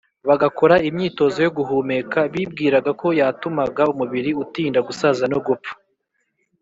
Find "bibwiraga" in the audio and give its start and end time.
2.33-2.91